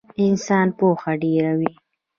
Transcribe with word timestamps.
انسان 0.25 0.67
پوهه 0.77 1.13
ډېروي 1.21 1.71